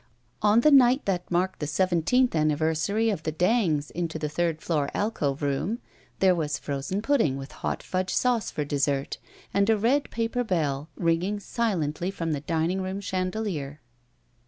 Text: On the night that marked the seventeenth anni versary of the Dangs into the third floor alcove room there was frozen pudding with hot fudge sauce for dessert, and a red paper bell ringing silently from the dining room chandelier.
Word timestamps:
On 0.41 0.61
the 0.61 0.71
night 0.71 1.05
that 1.05 1.29
marked 1.29 1.59
the 1.59 1.67
seventeenth 1.67 2.33
anni 2.33 2.55
versary 2.55 3.13
of 3.13 3.21
the 3.21 3.31
Dangs 3.31 3.91
into 3.91 4.17
the 4.17 4.27
third 4.29 4.59
floor 4.59 4.89
alcove 4.95 5.43
room 5.43 5.77
there 6.17 6.33
was 6.33 6.57
frozen 6.57 7.03
pudding 7.03 7.37
with 7.37 7.51
hot 7.51 7.83
fudge 7.83 8.11
sauce 8.11 8.49
for 8.49 8.65
dessert, 8.65 9.19
and 9.53 9.69
a 9.69 9.77
red 9.77 10.09
paper 10.09 10.43
bell 10.43 10.89
ringing 10.95 11.39
silently 11.39 12.09
from 12.09 12.31
the 12.31 12.41
dining 12.41 12.81
room 12.81 12.99
chandelier. 12.99 13.79